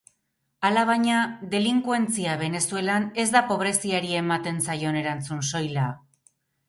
Alabaina, 0.69 1.17
delinkuentzia, 1.51 2.37
Venezuelan, 2.43 3.05
ez 3.25 3.25
da 3.35 3.43
pobreziari 3.51 4.17
ematen 4.23 4.59
zaion 4.69 4.99
erantzun 5.03 5.45
soila. 5.53 5.85